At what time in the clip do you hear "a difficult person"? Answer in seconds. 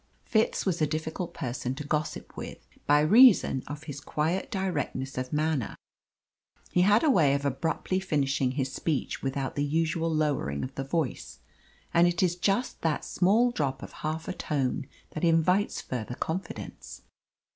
0.81-1.75